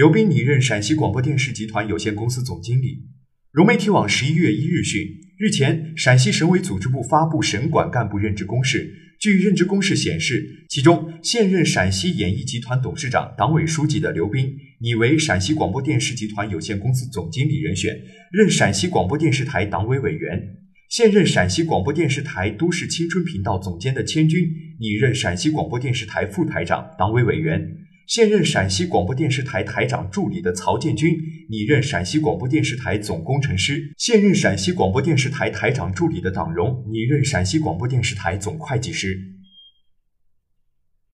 [0.00, 3.04] 刘斌拟任陕西广播电视集团有限公司总经理。
[3.52, 8.90] 融媒体网十一月一日讯，日前，陕西省委组织部发布省管干部任职公示。
[9.20, 17.94] 据任职公示显示，其中现任陕西演艺集团董事长、党委书记的刘斌拟为陕西广播电视集团有限公司总经理人选，
[18.32, 20.38] 任陕西广播电视台党委委员；
[20.88, 24.48] 现任陕西广播电视台都市青春频道总监的千军
[24.80, 27.60] 拟任陕西广播电视台副台长、党委委员；
[28.10, 31.16] 现任陕西广播电视台台长助理的曹建军
[31.48, 39.16] 拟任陕西广播电视台总工程师；现任陕西广播电视台台长助理的党荣拟任陕西广播电视台总会计师。